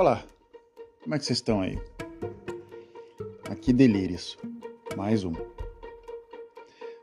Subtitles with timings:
[0.00, 0.24] Olá,
[1.02, 1.78] como é que vocês estão aí?
[3.50, 4.38] Aqui Delírios,
[4.96, 5.34] mais um.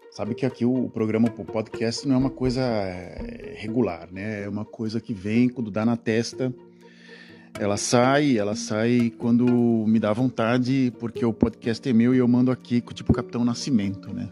[0.09, 4.45] Sabe que aqui o programa o podcast não é uma coisa é, regular, né?
[4.45, 6.51] É uma coisa que vem quando dá na testa.
[7.59, 12.27] Ela sai, ela sai quando me dá vontade, porque o podcast é meu e eu
[12.27, 14.27] mando aqui tipo Capitão Nascimento, né?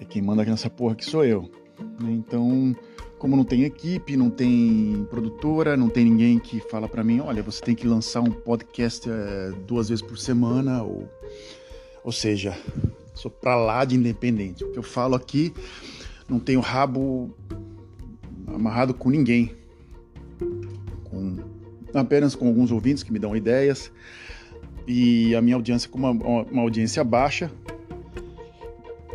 [0.00, 1.48] É quem manda aqui nessa porra que sou eu.
[2.00, 2.74] Então,
[3.20, 7.42] como não tem equipe, não tem produtora, não tem ninguém que fala para mim, olha,
[7.42, 11.06] você tem que lançar um podcast é, duas vezes por semana, ou,
[12.02, 12.56] ou seja,
[13.14, 14.64] sou pra lá de independente.
[14.64, 15.52] O que eu falo aqui,
[16.26, 17.30] não tenho rabo
[18.46, 19.54] amarrado com ninguém,
[21.04, 21.36] com,
[21.92, 23.92] apenas com alguns ouvintes que me dão ideias,
[24.88, 27.52] e a minha audiência, como uma, uma audiência baixa,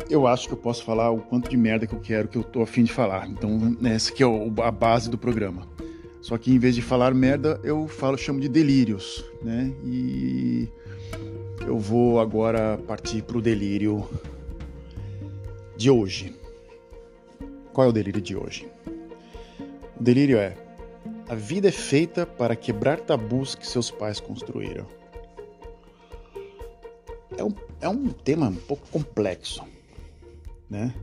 [0.08, 2.44] eu acho que eu posso falar o quanto de merda que eu quero, que eu
[2.44, 3.28] tô afim de falar.
[3.28, 4.26] Então, essa aqui é
[4.62, 5.66] a base do programa.
[6.20, 9.72] Só que em vez de falar merda, eu falo, chamo de delírios, né?
[9.84, 10.68] E
[11.66, 14.08] eu vou agora partir pro delírio
[15.76, 16.34] de hoje.
[17.72, 18.66] Qual é o delírio de hoje?
[19.98, 20.56] O delírio é:
[21.28, 24.86] a vida é feita para quebrar tabus que seus pais construíram.
[27.36, 29.62] É um, é um tema um pouco complexo
[30.68, 30.94] né?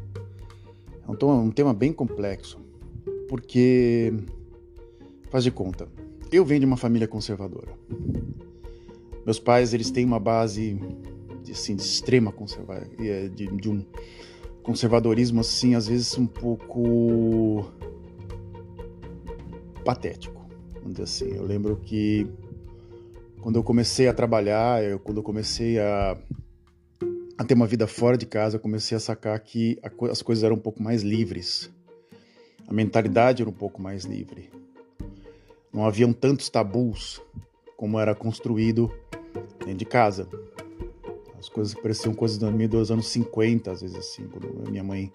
[1.08, 2.60] É um, um tema bem complexo,
[3.28, 4.14] porque
[5.30, 5.88] faz de conta,
[6.32, 7.72] eu venho de uma família conservadora.
[9.26, 10.80] Meus pais eles têm uma base
[11.50, 13.86] assim, de extrema conserva de, de um
[14.62, 17.66] conservadorismo assim, às vezes um pouco
[19.84, 20.42] patético,
[20.76, 21.36] vamos dizer assim.
[21.36, 22.28] Eu lembro que
[23.42, 26.18] quando eu comecei a trabalhar, eu, quando eu comecei a
[27.44, 29.78] a ter uma vida fora de casa, eu comecei a sacar que
[30.10, 31.70] as coisas eram um pouco mais livres.
[32.68, 34.50] A mentalidade era um pouco mais livre.
[35.72, 37.22] Não haviam tantos tabus
[37.76, 38.92] como era construído
[39.60, 40.28] dentro de casa.
[41.38, 45.12] As coisas pareciam coisas dos anos 50, às vezes assim, quando minha mãe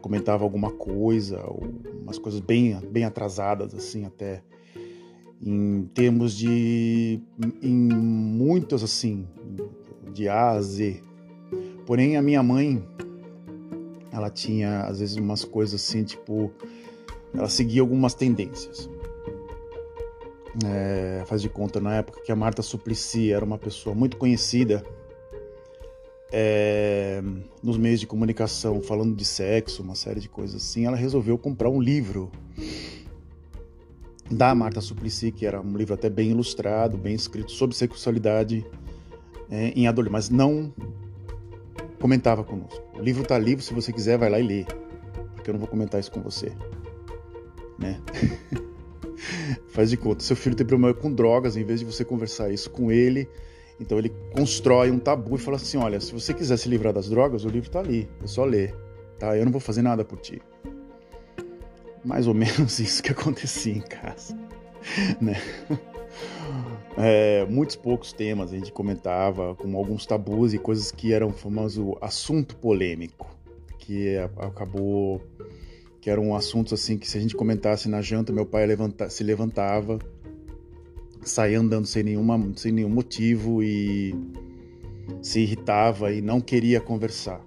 [0.00, 1.62] comentava alguma coisa, ou
[2.02, 4.42] umas coisas bem, bem atrasadas assim até
[5.40, 7.20] em termos de
[7.62, 9.26] em muitos assim
[10.12, 11.09] de A a Z
[11.90, 12.80] Porém, a minha mãe,
[14.12, 16.52] ela tinha às vezes umas coisas assim, tipo,
[17.34, 18.88] ela seguia algumas tendências.
[20.64, 24.84] É, faz de conta, na época que a Marta Suplicy era uma pessoa muito conhecida
[26.30, 27.20] é,
[27.60, 31.70] nos meios de comunicação, falando de sexo, uma série de coisas assim, ela resolveu comprar
[31.70, 32.30] um livro
[34.30, 38.64] da Marta Suplicy, que era um livro até bem ilustrado, bem escrito sobre sexualidade
[39.50, 40.72] é, em adolescente, mas não
[42.00, 42.82] comentava conosco.
[42.98, 44.64] O livro está livre, se você quiser, vai lá e lê.
[45.34, 46.52] Porque eu não vou comentar isso com você.
[47.78, 48.00] Né?
[49.68, 52.70] Faz de conta, seu filho tem problema com drogas, em vez de você conversar isso
[52.70, 53.28] com ele,
[53.78, 57.08] então ele constrói um tabu e fala assim: olha, se você quiser se livrar das
[57.08, 58.74] drogas, o livro está ali, é só ler,
[59.18, 59.36] tá?
[59.36, 60.40] Eu não vou fazer nada por ti.
[62.04, 64.36] Mais ou menos isso que acontecia em casa,
[65.20, 65.40] né?
[66.96, 71.96] É, muitos poucos temas a gente comentava, como alguns tabus e coisas que eram famoso
[72.00, 73.34] assunto polêmico,
[73.78, 75.22] que acabou
[76.00, 79.22] que eram assuntos assim que se a gente comentasse na janta, meu pai levanta, se
[79.22, 79.98] levantava,
[81.22, 84.14] saía andando sem, nenhuma, sem nenhum motivo e
[85.20, 87.44] se irritava e não queria conversar.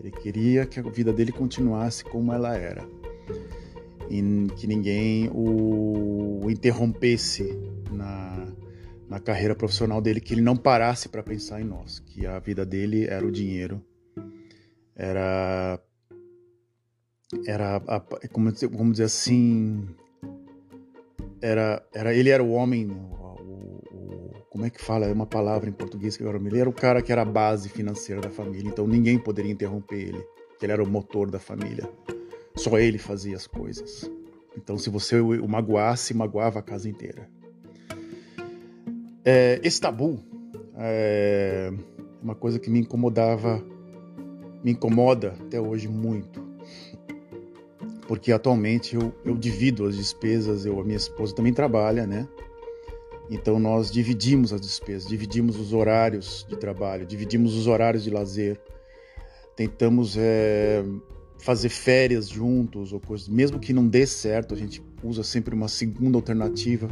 [0.00, 2.84] Ele queria que a vida dele continuasse como ela era
[4.10, 4.20] e
[4.56, 7.58] que ninguém o, interrompesse
[7.90, 8.51] na,
[9.12, 12.64] na carreira profissional dele, que ele não parasse para pensar em nós, que a vida
[12.64, 13.84] dele era o dinheiro,
[14.96, 15.78] era
[17.46, 17.78] era
[18.32, 19.86] como, como dizer assim,
[21.42, 25.04] era, era ele era o homem, o, o, como é que fala?
[25.04, 27.68] É uma palavra em português que agora me era o cara que era a base
[27.68, 30.26] financeira da família, então ninguém poderia interromper ele.
[30.62, 31.86] Ele era o motor da família.
[32.56, 34.10] Só ele fazia as coisas.
[34.56, 37.28] Então, se você o magoasse, magoava a casa inteira.
[39.24, 40.20] É, esse tabu
[40.76, 41.72] é
[42.20, 43.62] uma coisa que me incomodava,
[44.64, 46.42] me incomoda até hoje muito.
[48.08, 52.28] Porque atualmente eu, eu divido as despesas, eu, a minha esposa também trabalha, né?
[53.30, 58.60] Então nós dividimos as despesas, dividimos os horários de trabalho, dividimos os horários de lazer,
[59.56, 60.84] tentamos é,
[61.38, 65.68] fazer férias juntos ou coisas, mesmo que não dê certo, a gente usa sempre uma
[65.68, 66.88] segunda alternativa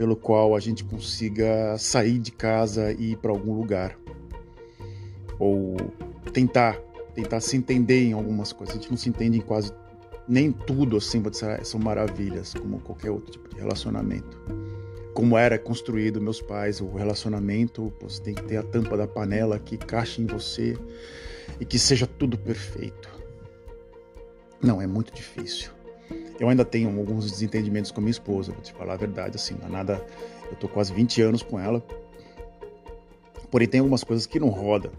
[0.00, 3.98] pelo qual a gente consiga sair de casa e ir para algum lugar.
[5.38, 5.76] Ou
[6.32, 6.78] tentar,
[7.14, 8.74] tentar se entender em algumas coisas.
[8.74, 9.70] A gente não se entende em quase
[10.26, 11.22] nem tudo assim,
[11.64, 14.40] são maravilhas, como qualquer outro tipo de relacionamento.
[15.12, 19.58] como era construído meus pais, o relacionamento, você tem que ter a tampa da panela
[19.58, 20.78] que caixa em você
[21.60, 23.10] e que seja tudo perfeito.
[24.62, 25.72] Não, é muito difícil.
[26.40, 29.68] Eu ainda tenho alguns desentendimentos com minha esposa, vou te falar a verdade, assim, não
[29.68, 30.04] é nada.
[30.50, 31.84] Eu tô quase 20 anos com ela.
[33.50, 34.90] Porém, tem algumas coisas que não roda,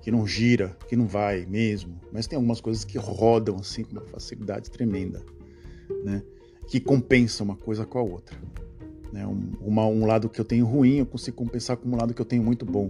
[0.00, 2.00] que não gira, que não vai mesmo.
[2.10, 5.22] Mas tem algumas coisas que rodam, assim, com uma facilidade tremenda,
[6.02, 6.22] né?
[6.66, 8.34] Que compensam uma coisa com a outra.
[9.12, 9.26] Né?
[9.26, 12.22] Um, uma, um lado que eu tenho ruim, eu consigo compensar com um lado que
[12.22, 12.88] eu tenho muito bom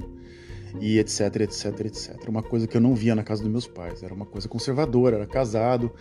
[0.81, 2.29] e etc, etc, etc.
[2.29, 5.17] Uma coisa que eu não via na casa dos meus pais, era uma coisa conservadora,
[5.17, 5.93] era casado,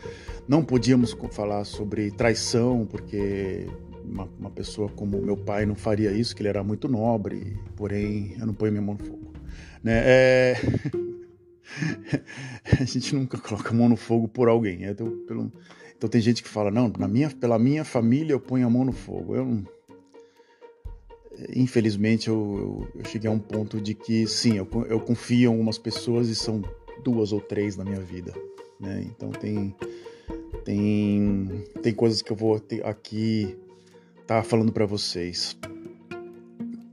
[0.48, 3.68] não podíamos falar sobre traição, porque
[4.04, 8.36] uma, uma, pessoa como meu pai não faria isso, que ele era muito nobre, porém
[8.40, 9.34] eu não ponho minha mão no fogo.
[9.84, 10.02] Né?
[10.06, 10.56] É...
[12.80, 14.84] a gente nunca coloca a mão no fogo por alguém.
[14.84, 15.52] Então, pelo...
[15.96, 18.86] então tem gente que fala, não, na minha, pela minha família eu ponho a mão
[18.86, 19.36] no fogo.
[19.36, 19.75] Eu não
[21.56, 25.78] infelizmente eu, eu, cheguei a um ponto de que sim, eu, eu confio em algumas
[25.78, 26.62] pessoas e são
[27.04, 28.34] duas ou três na minha vida,
[28.80, 29.06] né?
[29.08, 29.76] Então tem
[30.64, 33.58] tem tem coisas que eu vou aqui
[34.22, 35.58] estar tá falando para vocês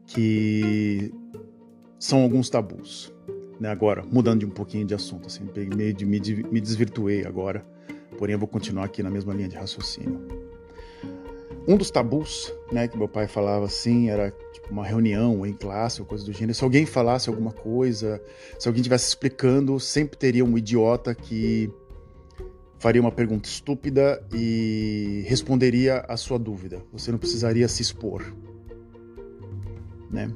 [0.07, 1.13] que
[1.99, 3.13] são alguns tabus,
[3.59, 3.71] né?
[3.71, 7.65] Agora mudando de um pouquinho de assunto, assim, meio de me, me desvirtuei agora,
[8.19, 10.42] porém eu vou continuar aqui na mesma linha de raciocínio.
[11.67, 16.01] Um dos tabus, né, que meu pai falava assim, era tipo uma reunião em classe
[16.01, 16.55] ou coisa do gênero.
[16.55, 18.21] Se alguém falasse alguma coisa,
[18.59, 21.71] se alguém estivesse explicando, sempre teria um idiota que
[22.79, 26.83] faria uma pergunta estúpida e responderia a sua dúvida.
[26.93, 28.35] Você não precisaria se expor,
[30.11, 30.33] né?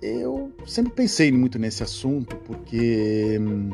[0.00, 3.70] Eu sempre pensei muito nesse assunto porque hum,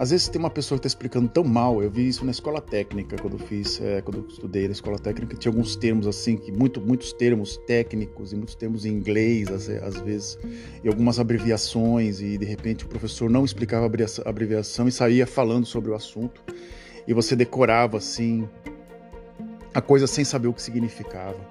[0.00, 2.58] às vezes tem uma pessoa que está explicando tão mal, eu vi isso na escola
[2.58, 6.38] técnica, quando eu fiz, é, quando eu estudei na escola técnica, tinha alguns termos assim,
[6.38, 10.38] que muito, muitos termos técnicos e muitos termos em inglês, às, às vezes,
[10.82, 15.66] e algumas abreviações, e de repente o professor não explicava a abreviação e saía falando
[15.66, 16.42] sobre o assunto,
[17.06, 18.48] e você decorava assim
[19.74, 21.46] a coisa sem saber o que significava.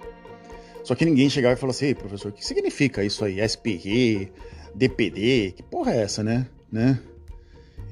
[0.83, 3.39] Só que ninguém chegava e falava assim, Ei, professor, o que significa isso aí?
[3.47, 4.31] SPR,
[4.73, 6.47] DPD, que porra é essa, né?
[6.71, 6.99] né?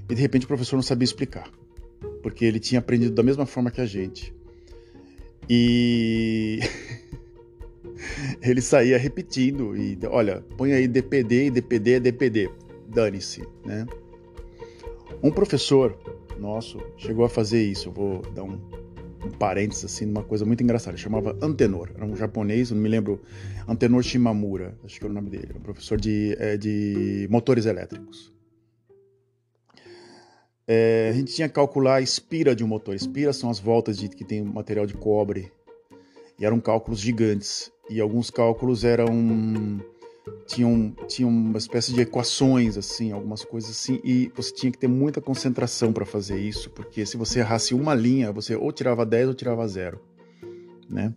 [0.10, 1.50] E de repente o professor não sabia explicar,
[2.24, 4.34] porque ele tinha aprendido da mesma forma que a gente.
[5.50, 6.60] E
[8.42, 12.50] ele saía repetindo e olha, põe aí DPD e DPD é DPD,
[12.88, 13.86] dane-se, né?
[15.22, 15.98] Um professor
[16.40, 18.60] nosso chegou a fazer isso, eu vou dar um,
[19.26, 22.88] um parênteses assim, uma coisa muito engraçada, ele chamava Antenor, era um japonês, não me
[22.88, 23.20] lembro,
[23.68, 28.37] Antenor Shimamura, acho que era o nome dele, um professor de, é, de motores elétricos
[30.68, 32.94] é, a gente tinha que calcular a espira de um motor.
[32.94, 35.52] Espira são as voltas de, que tem material de cobre.
[36.38, 37.72] E eram cálculos gigantes.
[37.90, 39.80] E alguns cálculos eram.
[40.46, 44.02] Tinham, tinham uma espécie de equações, assim, algumas coisas assim.
[44.04, 47.94] E você tinha que ter muita concentração para fazer isso, porque se você errasse uma
[47.94, 50.02] linha, você ou tirava 10 ou tirava zero.
[50.90, 51.14] Né?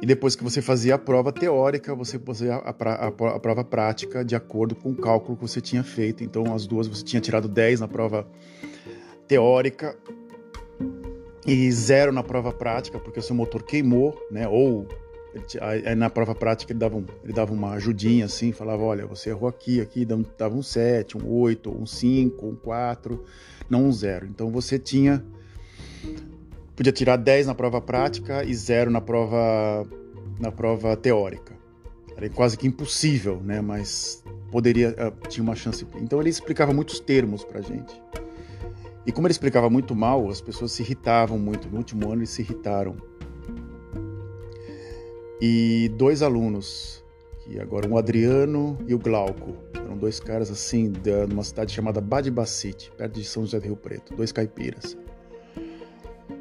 [0.00, 4.24] E depois que você fazia a prova teórica, você fazia a, a, a, prova prática
[4.24, 6.22] de acordo com o cálculo que você tinha feito.
[6.22, 8.26] Então, as duas você tinha tirado 10 na prova
[9.26, 9.96] teórica
[11.46, 14.46] e zero na prova prática, porque o seu motor queimou, né?
[14.46, 14.86] Ou
[15.96, 19.48] na prova prática ele dava, um, ele dava uma ajudinha assim, falava: olha, você errou
[19.48, 23.24] aqui, aqui, dava um 7, um 8, um 5, um 4,
[23.68, 24.26] não um 0.
[24.26, 25.24] Então, você tinha
[26.76, 29.86] podia tirar 10 na prova prática e 0 na prova,
[30.38, 31.56] na prova teórica.
[32.14, 33.60] Era quase que impossível, né?
[33.62, 35.86] Mas poderia, eh, tinha uma chance.
[35.96, 38.00] Então ele explicava muitos termos pra gente.
[39.06, 41.68] E como ele explicava muito mal, as pessoas se irritavam muito.
[41.68, 42.96] No último ano eles se irritaram.
[45.40, 47.04] E dois alunos,
[47.40, 52.00] que agora o Adriano e o Glauco, eram dois caras assim, de uma cidade chamada
[52.00, 54.96] Badibacite, perto de São José do Rio Preto, dois caipiras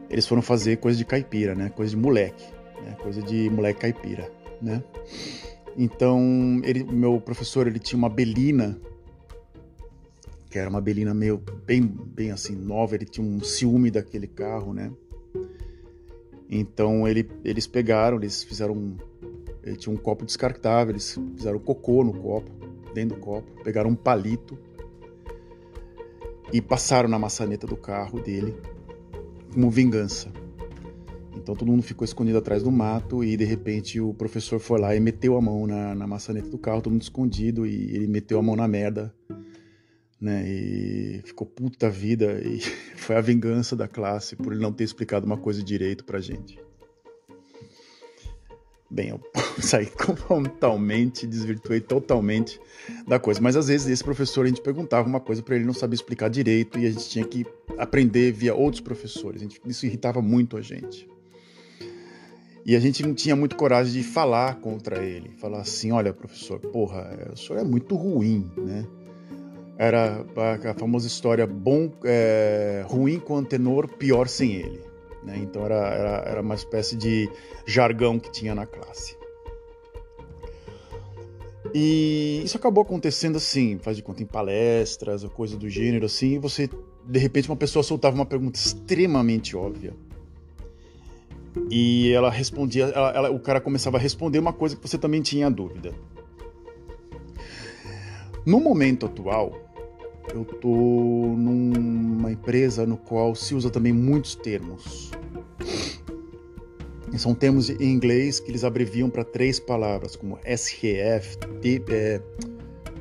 [0.10, 1.70] eles foram fazer coisa de caipira, né?
[1.70, 2.46] Coisa de moleque,
[2.84, 2.96] né?
[3.02, 4.32] Coisa de moleque caipira,
[4.62, 4.84] né?
[5.78, 8.80] Então, ele, meu professor, ele tinha uma belina,
[10.50, 12.96] que era uma belina meio bem, bem assim nova.
[12.96, 14.92] Ele tinha um ciúme daquele carro, né?
[16.50, 18.96] Então ele, eles pegaram, eles fizeram,
[19.64, 22.50] ele tinha um copo descartável, eles fizeram cocô no copo,
[22.94, 24.58] dentro do copo, pegaram um palito
[26.54, 28.56] e passaram na maçaneta do carro dele
[29.56, 30.30] como vingança.
[31.34, 34.94] Então todo mundo ficou escondido atrás do mato e de repente o professor foi lá
[34.94, 38.38] e meteu a mão na, na maçaneta do carro, todo mundo escondido e ele meteu
[38.38, 39.16] a mão na merda,
[40.20, 40.46] né?
[40.46, 42.60] E ficou puta vida e
[42.98, 46.60] foi a vingança da classe por ele não ter explicado uma coisa direito pra gente.
[48.92, 49.22] Bem, eu
[49.62, 52.60] saí totalmente, desvirtuei totalmente
[53.08, 53.40] da coisa.
[53.40, 56.30] Mas às vezes esse professor a gente perguntava uma coisa para ele não sabia explicar
[56.30, 57.46] direito e a gente tinha que
[57.77, 59.41] aprender via outros professores.
[59.41, 61.08] Gente, isso irritava muito a gente.
[62.65, 66.60] E a gente não tinha muito coragem de falar contra ele, falar assim, olha, professor,
[66.60, 68.88] porra, o senhor é muito ruim, né?
[69.77, 70.25] Era
[70.72, 74.82] a famosa história bom, é, ruim com o tenor, pior sem ele.
[75.24, 75.38] Né?
[75.38, 77.29] Então era, era, era uma espécie de
[77.67, 79.17] jargão que tinha na classe.
[81.74, 86.39] E isso acabou acontecendo assim, faz de conta em palestras ou coisa do gênero assim,
[86.39, 86.70] você,
[87.08, 89.94] de repente, uma pessoa soltava uma pergunta extremamente óbvia
[91.70, 95.22] e ela respondia, ela, ela, o cara começava a responder uma coisa que você também
[95.22, 95.94] tinha dúvida.
[98.46, 99.58] No momento atual,
[100.34, 105.12] eu tô numa empresa no qual se usa também muitos termos.
[107.18, 111.38] São termos em inglês que eles abreviam para três palavras, como SRF,
[111.90, 112.22] é,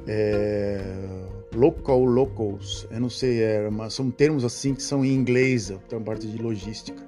[0.07, 1.24] é,
[1.55, 5.99] local, locals, eu não sei, é, mas são termos assim que são em inglês, tem
[5.99, 7.03] uma parte de logística.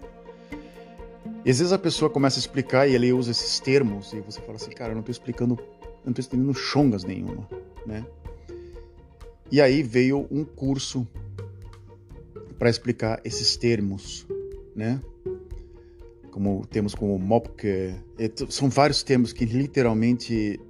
[1.44, 4.40] E às vezes a pessoa começa a explicar e ele usa esses termos e você
[4.40, 5.56] fala assim, cara, eu não estou explicando,
[6.04, 7.48] não estou entendendo chongas nenhuma,
[7.86, 8.04] né?
[9.50, 11.06] E aí veio um curso
[12.58, 14.26] para explicar esses termos,
[14.74, 15.00] né?
[16.32, 17.94] Como temos como MOPK,
[18.48, 20.60] são vários termos que literalmente,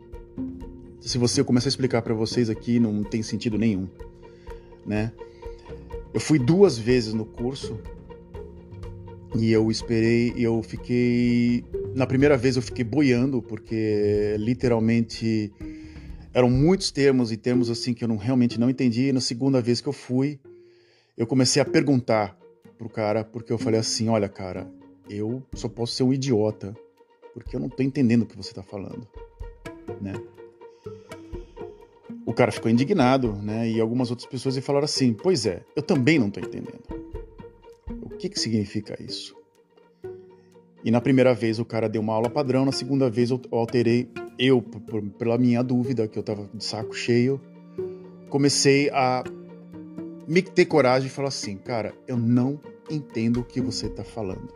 [1.06, 3.88] se você começar a explicar para vocês aqui, não tem sentido nenhum,
[4.84, 5.12] né?
[6.12, 7.78] Eu fui duas vezes no curso
[9.36, 11.64] e eu esperei, eu fiquei.
[11.94, 15.52] Na primeira vez eu fiquei boiando, porque literalmente
[16.34, 19.08] eram muitos termos e termos assim que eu não, realmente não entendi.
[19.08, 20.40] E na segunda vez que eu fui,
[21.16, 22.36] eu comecei a perguntar
[22.76, 24.68] pro cara, porque eu falei assim: olha, cara,
[25.08, 26.76] eu só posso ser um idiota,
[27.32, 29.06] porque eu não tô entendendo o que você tá falando,
[30.00, 30.14] né?
[32.36, 33.68] Cara ficou indignado, né?
[33.68, 36.84] E algumas outras pessoas falaram assim: pois é, eu também não tô entendendo.
[38.02, 39.34] O que, que significa isso?
[40.84, 44.08] E na primeira vez o cara deu uma aula padrão, na segunda vez eu alterei,
[44.38, 44.62] eu,
[45.18, 47.40] pela minha dúvida, que eu tava de saco cheio,
[48.28, 49.24] comecei a
[50.28, 54.48] me ter coragem e falar assim, cara, eu não entendo o que você tá falando.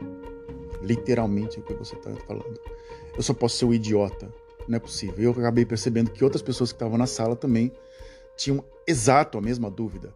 [0.82, 2.60] Literalmente o que você tá falando.
[3.16, 4.32] Eu só posso ser um idiota.
[4.68, 5.16] Não é possível.
[5.18, 7.72] Eu acabei percebendo que outras pessoas que estavam na sala também
[8.36, 10.12] tinham exato a mesma dúvida.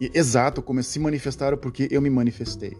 [0.00, 2.76] E exato como se manifestaram porque eu me manifestei.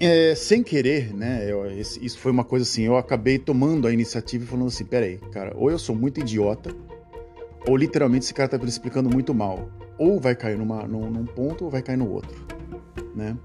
[0.00, 1.48] É, sem querer, né?
[1.48, 2.82] Eu, isso foi uma coisa assim.
[2.82, 6.74] Eu acabei tomando a iniciativa e falando assim: peraí, cara, ou eu sou muito idiota,
[7.68, 9.70] ou literalmente esse cara tá me explicando muito mal.
[9.98, 12.34] Ou vai cair numa, num, num ponto ou vai cair no outro,
[13.14, 13.36] né?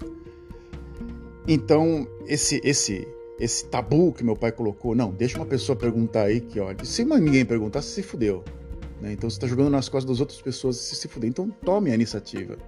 [1.46, 3.06] Então, esse, esse,
[3.38, 7.04] esse tabu que meu pai colocou, não, deixa uma pessoa perguntar aí que, olha, se
[7.04, 8.44] ninguém perguntar, se fudeu.
[9.00, 9.12] Né?
[9.12, 11.30] Então você está jogando nas costas das outras pessoas se, se fuder.
[11.30, 12.58] Então tome a iniciativa.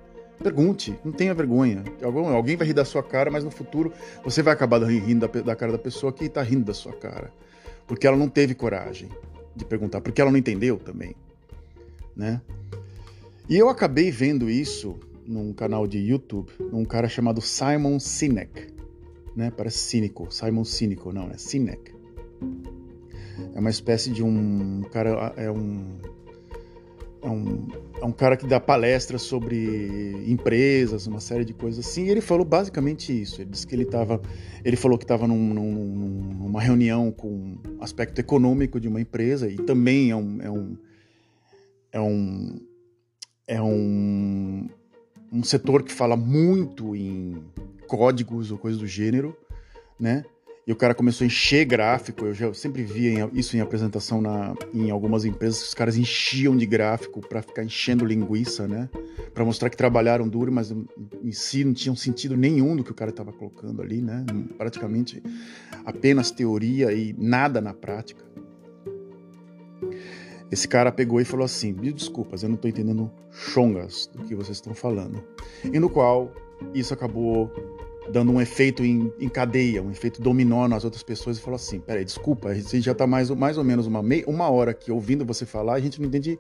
[0.42, 1.84] Pergunte, não tenha vergonha.
[2.02, 3.92] Alguém vai rir da sua cara, mas no futuro
[4.24, 7.32] você vai acabar rindo da, da cara da pessoa que está rindo da sua cara.
[7.86, 9.08] Porque ela não teve coragem
[9.54, 11.14] de perguntar, porque ela não entendeu também.
[12.16, 12.40] Né?
[13.48, 18.79] E eu acabei vendo isso num canal de YouTube, num cara chamado Simon Sinek.
[19.36, 19.50] Né?
[19.50, 21.92] Parece cínico, Simon Cínico, não, é Sinek.
[23.54, 25.98] É uma espécie de um cara, é um
[27.22, 27.68] é um,
[28.00, 32.04] é um cara que dá palestras sobre empresas, uma série de coisas assim.
[32.06, 33.42] E ele falou basicamente isso.
[33.42, 34.20] Ele disse que ele estava,
[34.64, 39.56] ele falou que estava num, num, numa reunião com aspecto econômico de uma empresa e
[39.56, 40.76] também é um, é um,
[41.92, 42.60] é um,
[43.46, 44.68] é um,
[45.30, 47.36] um setor que fala muito em
[47.90, 49.36] códigos ou coisas do gênero,
[49.98, 50.24] né?
[50.70, 52.26] e o cara começou a encher gráfico.
[52.26, 56.64] Eu já sempre via isso em apresentação na, em algumas empresas, os caras enchiam de
[56.64, 58.88] gráfico para ficar enchendo linguiça, né?
[59.34, 62.94] Para mostrar que trabalharam duro, mas em si não tinha sentido nenhum do que o
[62.94, 64.24] cara estava colocando ali, né?
[64.56, 65.20] Praticamente
[65.84, 68.24] apenas teoria e nada na prática.
[70.52, 74.58] Esse cara pegou e falou assim: desculpas, eu não estou entendendo chongas do que vocês
[74.58, 75.20] estão falando.
[75.64, 76.32] E no qual
[76.74, 77.50] isso acabou
[78.10, 81.80] dando um efeito em, em, cadeia, um efeito dominó nas outras pessoas e falou assim:
[81.80, 85.24] peraí, desculpa, a gente já está mais, mais ou menos uma, uma hora aqui ouvindo
[85.24, 86.38] você falar, a gente não entende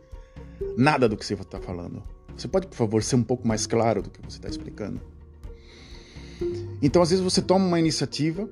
[0.76, 2.02] nada do que você está falando.
[2.36, 5.00] Você pode, por favor, ser um pouco mais claro do que você está explicando?
[6.80, 8.48] Então, às vezes, você toma uma iniciativa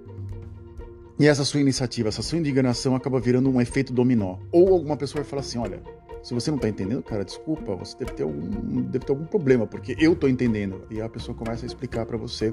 [1.18, 4.36] e essa sua iniciativa, essa sua indignação acaba virando um efeito dominó.
[4.52, 5.82] Ou alguma pessoa vai falar assim: olha,
[6.22, 9.66] se você não está entendendo, cara, desculpa, você deve ter algum, deve ter algum problema,
[9.66, 10.82] porque eu estou entendendo.
[10.90, 12.52] E a pessoa começa a explicar para você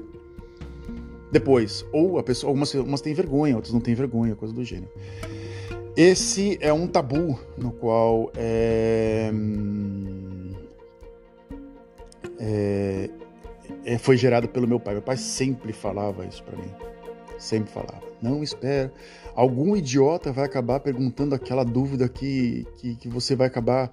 [1.30, 1.84] depois.
[1.92, 4.90] Ou a pessoa, algumas, umas têm vergonha, outras não têm vergonha, coisa do gênero.
[5.96, 9.30] Esse é um tabu no qual é,
[12.38, 13.10] é,
[13.84, 14.94] é, foi gerado pelo meu pai.
[14.94, 16.70] Meu pai sempre falava isso para mim.
[17.38, 18.02] Sempre falava.
[18.20, 18.92] Não espera.
[19.34, 23.92] Algum idiota vai acabar perguntando aquela dúvida que, que, que você vai acabar.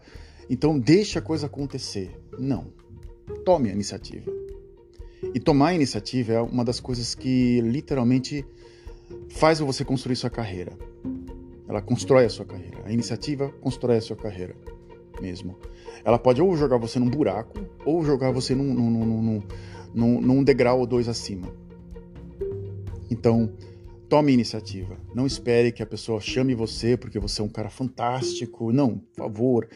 [0.50, 2.12] Então deixa a coisa acontecer.
[2.38, 2.68] Não.
[3.46, 4.32] Tome a iniciativa.
[5.34, 8.46] E tomar a iniciativa é uma das coisas que literalmente
[9.30, 10.74] faz você construir sua carreira.
[11.68, 12.84] Ela constrói a sua carreira.
[12.86, 14.56] A iniciativa constrói a sua carreira
[15.22, 15.58] mesmo.
[16.04, 19.44] Ela pode ou jogar você num buraco, ou jogar você num, num, num,
[19.94, 21.48] num, num degrau ou dois acima.
[23.14, 23.54] Então,
[24.10, 24.98] tome iniciativa.
[25.14, 28.72] Não espere que a pessoa chame você porque você é um cara fantástico.
[28.72, 29.70] Não, por favor,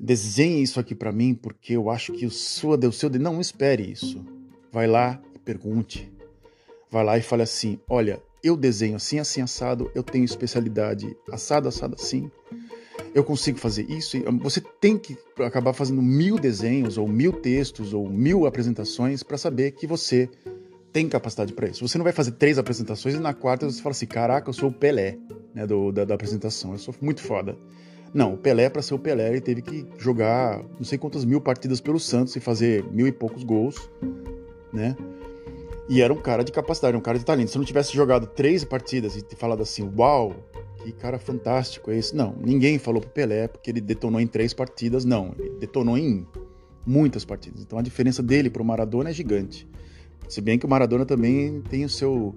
[0.00, 3.10] desenhe isso aqui para mim porque eu acho que o sua, o seu.
[3.10, 4.24] Não, não espere isso.
[4.72, 6.10] Vai lá e pergunte.
[6.90, 11.68] Vai lá e fale assim: olha, eu desenho assim, assim, assado, eu tenho especialidade assado,
[11.68, 12.30] assado, assim.
[13.14, 14.16] Eu consigo fazer isso.
[14.40, 19.72] Você tem que acabar fazendo mil desenhos, ou mil textos, ou mil apresentações para saber
[19.72, 20.28] que você
[20.98, 21.86] tem capacidade para isso.
[21.86, 24.68] Você não vai fazer três apresentações e na quarta você fala assim: caraca, eu sou
[24.68, 25.16] o Pelé
[25.54, 27.56] né, do, da, da apresentação, eu sou muito foda.
[28.12, 31.40] Não, o Pelé, para ser o Pelé, ele teve que jogar não sei quantas mil
[31.40, 33.88] partidas pelo Santos e fazer mil e poucos gols
[34.72, 34.96] né?
[35.88, 37.50] E era um cara de capacidade, um cara de talento.
[37.50, 40.34] Se não tivesse jogado três partidas e falado assim, uau,
[40.82, 42.14] que cara fantástico é esse.
[42.14, 45.34] Não, ninguém falou pro Pelé porque ele detonou em três partidas, não.
[45.38, 46.26] Ele detonou em
[46.84, 47.62] muitas partidas.
[47.62, 49.66] Então a diferença dele pro Maradona é gigante.
[50.28, 52.34] Se bem que o Maradona também tem o seu,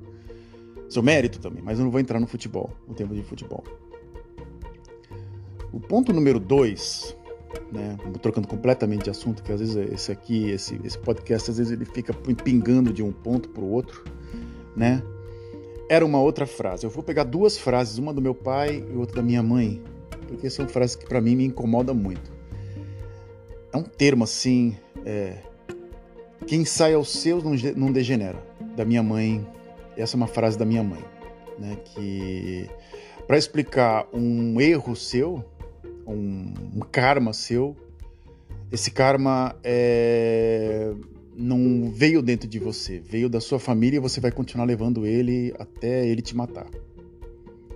[0.89, 3.63] seu mérito também, mas eu não vou entrar no futebol, no tempo de futebol.
[5.71, 7.15] O ponto número dois
[7.71, 7.97] né?
[8.21, 11.85] Trocando completamente de assunto, que às vezes esse aqui, esse, esse podcast, às vezes ele
[11.85, 14.03] fica pingando de um ponto para o outro,
[14.75, 15.01] né?
[15.89, 16.85] Era uma outra frase.
[16.85, 19.81] Eu vou pegar duas frases, uma do meu pai e outra da minha mãe,
[20.27, 22.31] porque são frases que para mim me incomodam muito.
[23.73, 25.37] É um termo assim, é,
[26.47, 27.43] quem sai aos seus
[27.75, 28.43] não degenera.
[28.75, 29.45] Da minha mãe,
[29.97, 31.03] essa é uma frase da minha mãe,
[31.59, 31.77] né?
[31.85, 32.69] Que
[33.27, 35.43] para explicar um erro seu,
[36.07, 37.75] um, um karma seu.
[38.71, 40.93] Esse karma é,
[41.35, 45.53] não veio dentro de você, veio da sua família e você vai continuar levando ele
[45.59, 46.67] até ele te matar.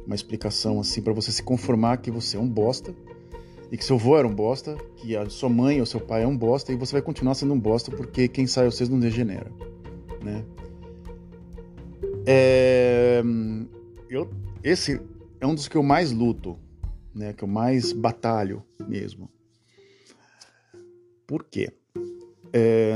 [0.05, 2.93] Uma explicação assim para você se conformar que você é um bosta
[3.71, 6.27] e que seu avô era um bosta, que a sua mãe ou seu pai é
[6.27, 9.51] um bosta e você vai continuar sendo um bosta porque quem sai vocês não degenera,
[10.23, 10.45] né?
[12.27, 13.21] É,
[14.09, 14.29] eu,
[14.63, 14.99] esse
[15.39, 16.57] é um dos que eu mais luto
[17.15, 19.29] né, que eu mais batalho mesmo.
[21.25, 21.71] Por quê?
[22.51, 22.93] É,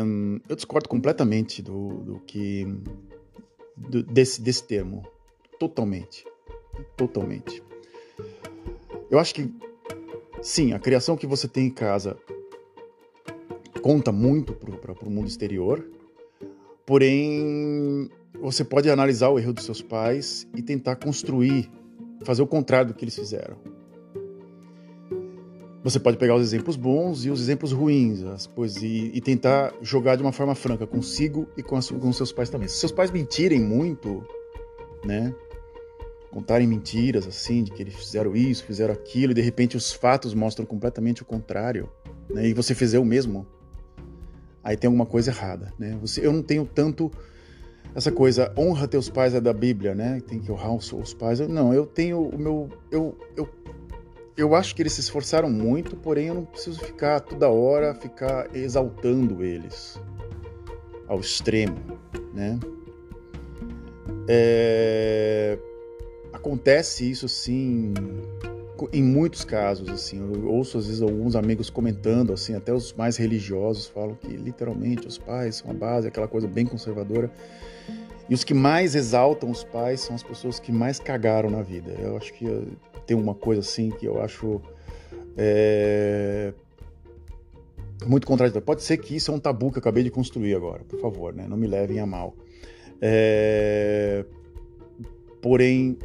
[0.48, 2.66] eu discordo completamente do, do que
[3.76, 5.08] do, desse, desse termo,
[5.58, 6.26] totalmente,
[6.98, 7.64] totalmente.
[9.10, 9.52] Eu acho que
[10.42, 12.18] sim, a criação que você tem em casa
[13.82, 15.86] conta muito para o mundo exterior,
[16.86, 21.70] porém você pode analisar o erro dos seus pais e tentar construir,
[22.24, 23.58] fazer o contrário do que eles fizeram.
[25.82, 29.74] Você pode pegar os exemplos bons e os exemplos ruins, as coisas, e, e tentar
[29.82, 32.68] jogar de uma forma franca consigo e com, com seus pais também.
[32.68, 34.24] Se seus pais mentirem muito,
[35.06, 35.34] né?
[36.32, 40.34] Contarem mentiras assim, de que eles fizeram isso, fizeram aquilo, e de repente os fatos
[40.34, 41.90] mostram completamente o contrário,
[42.30, 42.48] né?
[42.48, 43.48] E você fizer o mesmo,
[44.64, 45.98] aí tem alguma coisa errada, né?
[46.02, 47.12] Você, eu não tenho tanto
[47.96, 50.22] essa coisa, honra teus pais é da Bíblia, né?
[50.28, 51.40] Tem que honrar os, os pais.
[51.40, 52.70] não, eu tenho o meu.
[52.92, 53.50] Eu, eu
[54.40, 58.56] eu acho que eles se esforçaram muito, porém eu não preciso ficar toda hora ficar
[58.56, 60.00] exaltando eles
[61.10, 61.76] ao extremo,
[62.34, 62.58] né?
[64.30, 65.60] É...
[66.40, 67.94] Acontece isso sim
[68.94, 70.20] em muitos casos assim.
[70.34, 75.06] Eu ouço às vezes alguns amigos comentando assim, até os mais religiosos falam que literalmente
[75.06, 77.30] os pais são a base, aquela coisa bem conservadora.
[78.30, 81.92] E os que mais exaltam os pais são as pessoas que mais cagaram na vida.
[82.00, 82.46] Eu acho que
[83.06, 84.62] tem uma coisa assim que eu acho
[85.36, 86.54] é,
[88.06, 88.66] muito contraditório.
[88.66, 91.34] Pode ser que isso é um tabu que eu acabei de construir agora, por favor,
[91.34, 91.48] né?
[91.50, 92.34] não me levem a mal.
[93.02, 94.24] É,
[95.42, 95.98] porém,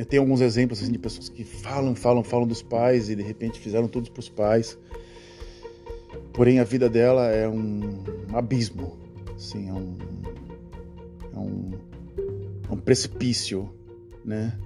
[0.00, 3.22] eu tenho alguns exemplos assim, de pessoas que falam, falam, falam dos pais e de
[3.22, 4.78] repente fizeram tudo para os pais.
[6.32, 8.96] Porém, a vida dela é um abismo,
[9.36, 9.98] assim, é um,
[11.34, 11.70] é um,
[12.70, 13.68] é um precipício,
[14.24, 14.58] né?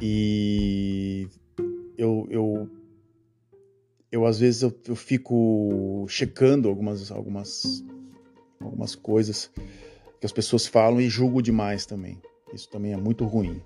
[0.00, 1.28] E
[1.98, 2.70] eu, eu,
[4.10, 7.84] eu às vezes eu, eu fico checando algumas, algumas,
[8.58, 9.50] algumas coisas
[10.18, 12.18] que as pessoas falam e julgo demais também.
[12.52, 13.60] Isso também é muito ruim.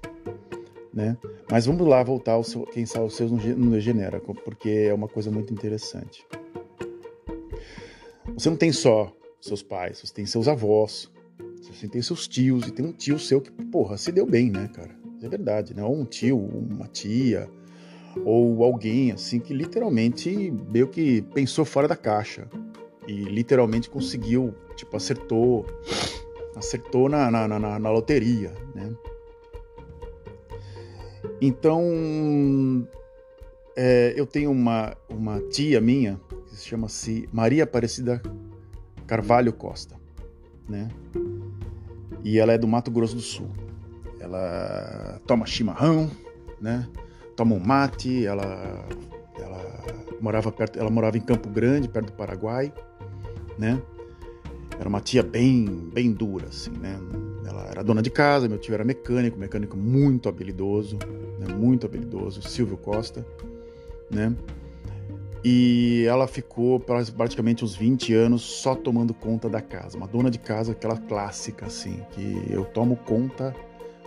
[0.92, 1.16] Né?
[1.51, 5.09] Mas vamos lá voltar ao seu, quem sabe os seus não degenera, porque é uma
[5.09, 6.25] coisa muito interessante.
[8.35, 11.11] Você não tem só seus pais, você tem seus avós,
[11.61, 14.68] você tem seus tios, e tem um tio seu que, porra, se deu bem, né,
[14.68, 14.94] cara?
[15.23, 15.83] É verdade, né?
[15.83, 17.49] Ou um tio, uma tia,
[18.25, 22.49] ou alguém, assim, que literalmente meio que pensou fora da caixa
[23.07, 25.66] e literalmente conseguiu, tipo, acertou,
[26.57, 28.95] acertou na, na, na, na loteria, né?
[31.40, 32.87] Então,
[33.77, 38.23] é, eu tenho uma, uma tia minha que se chama-se Maria Aparecida
[39.07, 39.97] Carvalho Costa,
[40.69, 40.88] né?
[42.23, 43.51] E ela é do Mato Grosso do Sul.
[44.19, 46.11] Ela toma chimarrão,
[46.61, 46.88] né?
[47.37, 48.87] Toma um mate, ela,
[49.38, 49.85] ela
[50.21, 52.73] morava perto, ela morava em Campo Grande, perto do Paraguai,
[53.59, 53.83] né?
[54.85, 57.01] Era uma tia bem, bem dura, assim, né?
[57.47, 60.99] Ela era dona de casa, meu tio era mecânico, mecânico muito habilidoso,
[61.38, 61.55] né?
[61.55, 63.27] muito habilidoso, Silvio Costa,
[64.11, 64.37] né?
[65.42, 69.97] E ela ficou praticamente uns 20 anos só tomando conta da casa.
[69.97, 73.57] Uma dona de casa, aquela clássica, assim, que eu tomo conta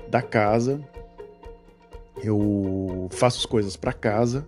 [0.07, 0.79] da casa,
[2.23, 4.47] eu faço as coisas para casa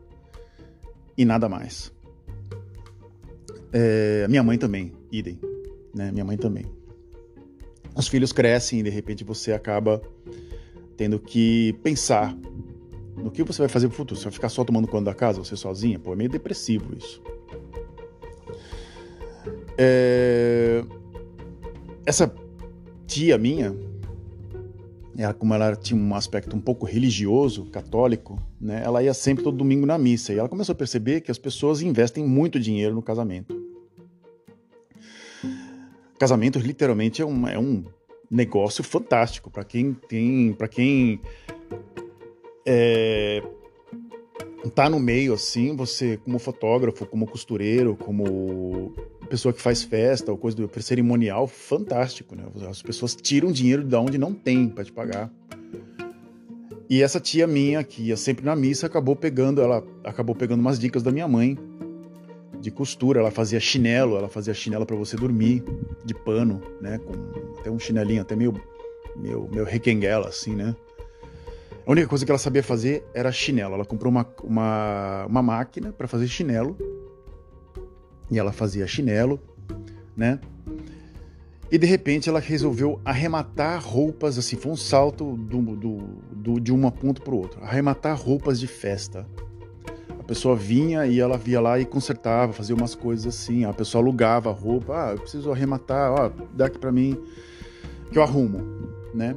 [1.18, 1.92] e nada mais.
[3.74, 5.40] É, minha mãe também, idem,
[6.00, 6.12] né?
[6.14, 6.66] Minha mãe também.
[7.94, 10.02] Os filhos crescem e de repente você acaba
[10.96, 12.36] tendo que pensar
[13.18, 14.18] no que você vai fazer pro futuro.
[14.18, 16.00] Você vai ficar só tomando conta da casa, você sozinha?
[16.00, 17.22] Pô, é meio depressivo isso.
[19.78, 20.84] É...
[22.06, 22.34] Essa
[23.06, 23.76] tia minha,
[25.18, 29.58] ela, como ela tinha um aspecto um pouco religioso, católico, né, ela ia sempre todo
[29.58, 30.34] domingo na missa.
[30.34, 33.59] E ela começou a perceber que as pessoas investem muito dinheiro no casamento.
[36.20, 37.86] Casamento literalmente é um, é um
[38.30, 41.22] negócio fantástico para quem tem, para quem
[42.66, 43.42] é,
[44.76, 48.94] tá no meio assim, você como fotógrafo, como costureiro, como
[49.30, 52.44] pessoa que faz festa ou coisa do cerimonial, fantástico, né?
[52.68, 55.32] As pessoas tiram dinheiro de onde não tem para te pagar.
[56.90, 60.78] E essa tia minha que ia sempre na missa acabou pegando, ela acabou pegando umas
[60.78, 61.58] dicas da minha mãe
[62.60, 65.64] de costura, ela fazia chinelo, ela fazia chinelo para você dormir
[66.04, 67.14] de pano, né, com
[67.60, 68.54] até um chinelinho até meio
[69.16, 70.76] meio, meio requenguela assim, né?
[71.86, 73.74] A única coisa que ela sabia fazer era chinelo.
[73.74, 76.78] Ela comprou uma, uma, uma máquina para fazer chinelo.
[78.30, 79.40] E ela fazia chinelo,
[80.16, 80.40] né?
[81.72, 85.98] E de repente ela resolveu arrematar roupas, assim, foi um salto do, do,
[86.32, 87.64] do de uma ponta para o outro.
[87.64, 89.26] Arrematar roupas de festa.
[90.30, 93.66] Pessoa vinha e ela via lá e consertava, fazia umas coisas assim.
[93.66, 94.94] A pessoa alugava a roupa.
[94.94, 97.20] Ah, eu preciso arrematar, ó, dá aqui para mim
[98.12, 98.60] que eu arrumo,
[99.12, 99.36] né?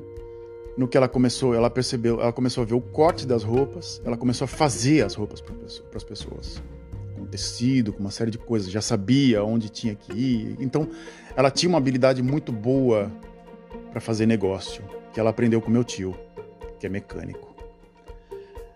[0.76, 4.16] no que ela começou, ela percebeu, ela começou a ver o corte das roupas, ela
[4.16, 5.54] começou a fazer as roupas para
[5.96, 6.62] as pessoas,
[7.16, 10.56] com tecido, com uma série de coisas, já sabia onde tinha que ir.
[10.60, 10.88] Então,
[11.36, 13.10] ela tinha uma habilidade muito boa
[13.90, 16.14] para fazer negócio, que ela aprendeu com meu tio,
[16.78, 17.54] que é mecânico,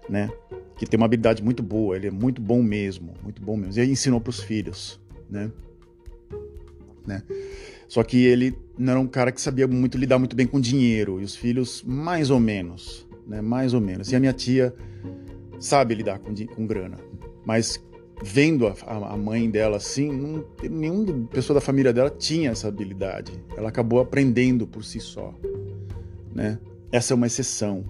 [0.08, 0.30] né?
[0.76, 3.78] Que tem uma habilidade muito boa, ele é muito bom mesmo, muito bom mesmo.
[3.78, 5.50] E aí ensinou para os filhos, né?
[7.06, 7.22] né?
[7.88, 11.20] Só que ele não era um cara que sabia muito lidar muito bem com dinheiro,
[11.20, 13.40] e os filhos, mais ou menos, né?
[13.40, 14.10] Mais ou menos.
[14.10, 14.74] E a minha tia
[15.58, 16.98] sabe lidar com, com grana,
[17.44, 17.80] mas
[18.22, 23.32] vendo a, a mãe dela assim, nenhuma pessoa da família dela tinha essa habilidade.
[23.56, 25.34] Ela acabou aprendendo por si só,
[26.34, 26.58] né?
[26.90, 27.84] Essa é uma exceção.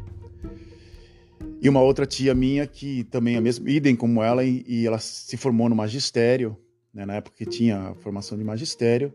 [1.60, 4.86] E uma outra tia minha que também é a mesma, idem como ela, e, e
[4.86, 6.56] ela se formou no magistério,
[6.92, 7.06] né?
[7.06, 9.12] na época que tinha a formação de magistério.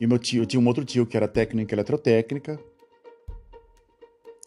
[0.00, 2.58] E meu tio, eu tinha um outro tio que era técnico em eletrotécnica.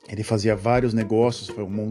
[0.09, 1.49] Ele fazia vários negócios,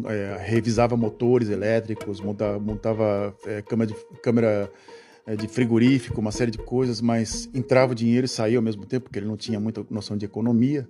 [0.08, 4.72] é, revisava motores elétricos, montava, montava é, câmera, de, câmera
[5.26, 8.84] é, de frigorífico, uma série de coisas, mas entrava o dinheiro e saía ao mesmo
[8.84, 10.88] tempo, porque ele não tinha muita noção de economia.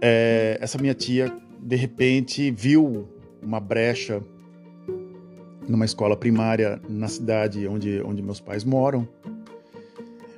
[0.00, 3.08] É, essa minha tia, de repente, viu
[3.42, 4.22] uma brecha
[5.68, 9.08] numa escola primária na cidade onde, onde meus pais moram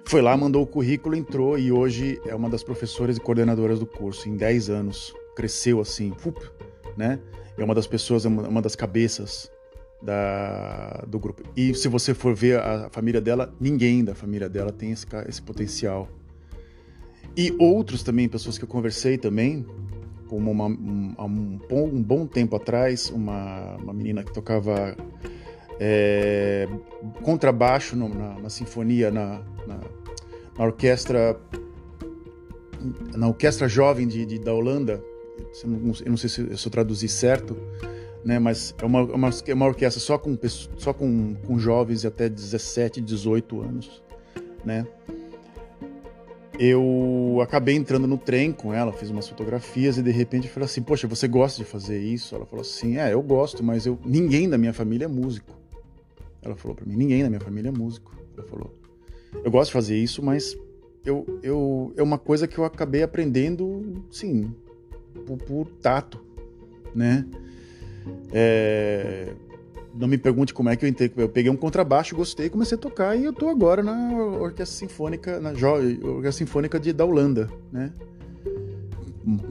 [0.09, 3.85] foi lá, mandou o currículo, entrou e hoje é uma das professoras e coordenadoras do
[3.85, 4.26] curso.
[4.26, 6.14] Em 10 anos, cresceu assim,
[6.96, 7.20] né?
[7.59, 9.52] É uma das pessoas, é uma das cabeças
[10.00, 11.42] da, do grupo.
[11.54, 15.42] E se você for ver a família dela, ninguém da família dela tem esse, esse
[15.42, 16.09] potencial.
[17.37, 19.66] E outros também, pessoas que eu conversei também,
[20.29, 24.97] como uma, um, um, um, bom tempo atrás, uma, uma menina que tocava
[25.81, 26.69] é,
[27.23, 29.81] contrabaixo no, na, na, sinfonia, na, na,
[30.57, 31.38] na orquestra
[33.17, 35.03] na orquestra jovem de, de da Holanda.
[35.64, 37.57] Eu não sei se eu, se eu traduzi certo,
[38.25, 38.38] né?
[38.38, 40.37] Mas é uma, uma, é uma orquestra só com
[40.77, 44.03] só com, com jovens de até 17, 18 anos,
[44.64, 44.87] né?
[46.59, 50.66] Eu acabei entrando no trem com ela, fiz umas fotografias e de repente eu falei
[50.66, 52.35] assim: Poxa, você gosta de fazer isso?
[52.35, 55.57] Ela falou assim: É, eu gosto, mas eu ninguém da minha família é músico.
[56.42, 58.12] Ela falou para mim: Ninguém da minha família é músico.
[58.37, 58.75] Ela falou:
[59.44, 60.57] Eu gosto de fazer isso, mas
[61.05, 64.53] eu, eu é uma coisa que eu acabei aprendendo, sim,
[65.27, 66.21] por, por tato,
[66.92, 67.25] né?
[68.33, 69.33] É,
[69.98, 71.12] não me pergunte como é que eu entrei.
[71.16, 75.40] Eu peguei um contrabaixo, gostei, comecei a tocar e eu tô agora na Orquestra Sinfônica,
[75.40, 77.92] na Orquestra Sinfônica de, da Holanda, né?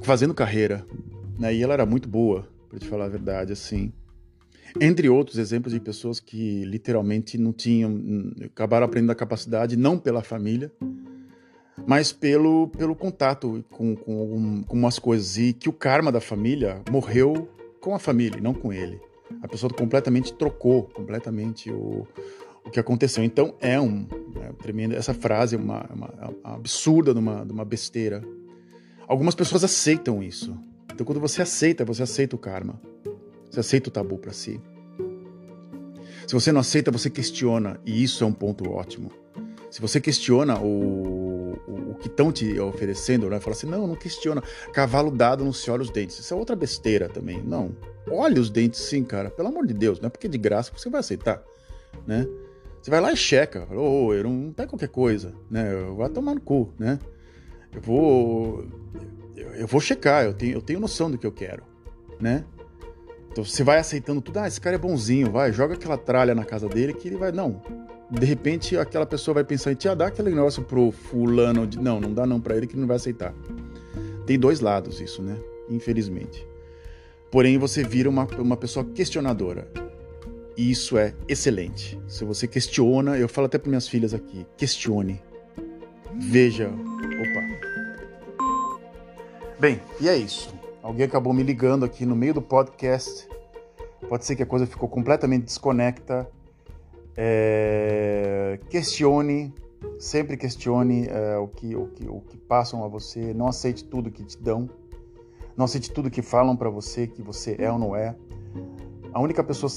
[0.02, 0.86] Fazendo carreira.
[1.38, 1.54] Né?
[1.54, 3.92] E ela era muito boa, para te falar a verdade, assim.
[4.80, 10.24] Entre outros exemplos de pessoas que literalmente não tinham, acabaram aprendendo a capacidade, não pela
[10.24, 10.72] família,
[11.86, 15.38] mas pelo, pelo contato com, com, com umas coisas.
[15.38, 17.50] E que o karma da família morreu
[17.82, 19.00] com a família, não com ele
[19.42, 22.08] a pessoa completamente trocou completamente o,
[22.66, 23.24] o que aconteceu.
[23.24, 24.08] Então é um
[24.42, 24.96] é tremendo.
[24.96, 26.08] Essa frase é uma, uma,
[26.44, 28.24] uma absurda de uma, de uma besteira.
[29.08, 30.58] Algumas pessoas aceitam isso.
[30.94, 32.80] Então quando você aceita, você aceita o karma.
[33.50, 34.60] Você aceita o tabu para si.
[36.28, 39.10] Se você não aceita, você questiona, e isso é um ponto ótimo.
[39.72, 40.66] Se você questiona o,
[41.68, 43.40] o, o que estão te oferecendo, né?
[43.40, 44.42] Fala assim, não, não questiona.
[44.74, 46.18] Cavalo dado não se olha os dentes.
[46.18, 47.42] Isso é outra besteira também.
[47.44, 47.76] Não.
[48.10, 49.30] Olha os dentes sim, cara.
[49.30, 51.44] Pelo amor de Deus, não é porque de graça você vai aceitar,
[52.06, 52.26] né?
[52.82, 53.68] Você vai lá e checa.
[53.72, 55.74] Ô, oh, eu não pego qualquer coisa, né?
[55.74, 56.98] Eu vou tomar no cu, né?
[57.74, 58.66] Eu vou...
[59.36, 61.64] Eu vou checar, eu tenho, eu tenho noção do que eu quero,
[62.20, 62.44] né?
[63.30, 64.40] Então você vai aceitando tudo.
[64.40, 67.32] Ah, esse cara é bonzinho, vai, joga aquela tralha na casa dele que ele vai...
[67.32, 67.62] Não,
[68.10, 71.68] de repente aquela pessoa vai pensar em te ah, dá aquele negócio pro fulano.
[71.68, 71.78] De...
[71.80, 73.34] Não, não dá não para ele que ele não vai aceitar.
[74.26, 75.38] Tem dois lados isso, né?
[75.70, 76.48] Infelizmente.
[77.30, 79.68] Porém, você vira uma, uma pessoa questionadora.
[80.56, 82.00] E isso é excelente.
[82.08, 85.22] Se você questiona, eu falo até para minhas filhas aqui, questione.
[86.16, 86.68] Veja.
[86.70, 87.58] Opa.
[89.60, 90.54] Bem, e é isso.
[90.82, 93.28] Alguém acabou me ligando aqui no meio do podcast.
[94.08, 96.28] Pode ser que a coisa ficou completamente desconecta.
[97.18, 98.60] É...
[98.70, 99.54] Questione,
[100.00, 103.34] sempre questione é, o, que, o, que, o que passam a você.
[103.34, 104.70] Não aceite tudo que te dão.
[105.56, 108.16] Não aceite tudo que falam para você que você é ou não é.
[109.12, 109.72] A única pessoa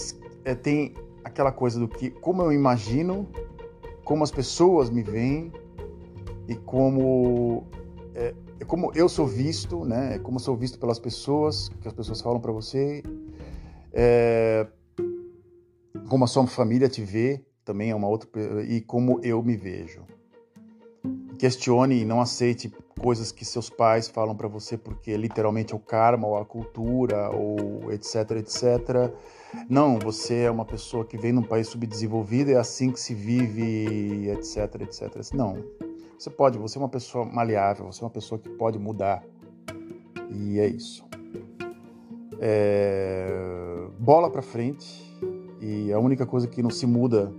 [0.45, 3.27] é, tem aquela coisa do que, como eu imagino,
[4.05, 5.51] como as pessoas me veem
[6.47, 7.65] e como
[8.15, 10.17] é, é como eu sou visto, né?
[10.17, 13.03] É como sou visto pelas pessoas, que as pessoas falam para você.
[13.93, 14.67] É,
[16.09, 18.29] como a sua família te vê, também é uma outra
[18.65, 20.03] e como eu me vejo.
[21.39, 25.81] Questione e não aceite coisas que seus pais falam para você porque literalmente é o
[25.81, 29.13] karma ou a cultura ou etc, etc.
[29.69, 34.29] Não, você é uma pessoa que vem num país subdesenvolvido, é assim que se vive,
[34.29, 35.33] etc, etc.
[35.33, 35.57] Não.
[36.19, 39.25] Você pode, você é uma pessoa maleável, você é uma pessoa que pode mudar.
[40.31, 41.05] E é isso.
[42.39, 43.89] É...
[43.99, 45.10] Bola para frente.
[45.61, 47.33] E a única coisa que não se muda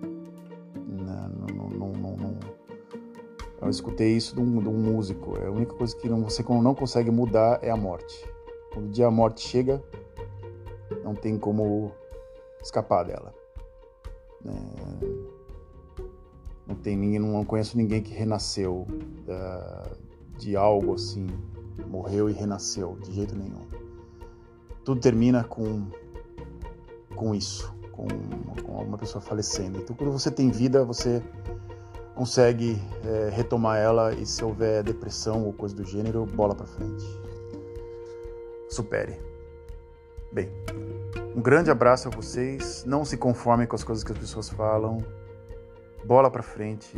[3.62, 5.38] Eu escutei isso de um, de um músico.
[5.38, 8.28] É a única coisa que não, você não consegue mudar é a morte.
[8.74, 9.82] Quando o dia a morte chega,
[11.04, 11.92] não tem como
[12.60, 13.34] escapar dela.
[14.44, 14.50] É,
[16.66, 18.88] não tem ninguém, não conheço ninguém que renasceu
[19.28, 19.92] da,
[20.40, 21.28] de algo assim,
[21.88, 23.62] morreu e renasceu de jeito nenhum.
[24.84, 25.86] Tudo termina com
[27.16, 29.80] com isso, com, com uma pessoa falecendo.
[29.80, 31.22] Então, quando você tem vida, você
[32.16, 37.06] consegue é, retomar ela e se houver depressão ou coisa do gênero, bola para frente.
[38.70, 39.20] Supere.
[40.32, 40.50] Bem,
[41.36, 42.84] um grande abraço a vocês.
[42.86, 44.98] Não se conformem com as coisas que as pessoas falam.
[46.06, 46.98] Bola para frente.